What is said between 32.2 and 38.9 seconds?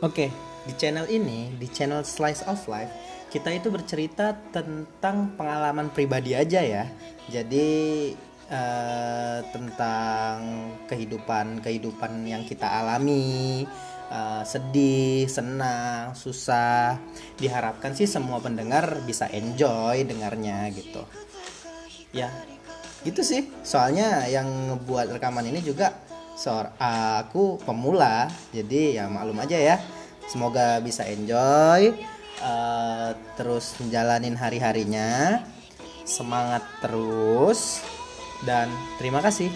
eh, terus menjalanin hari-harinya, semangat terus, dan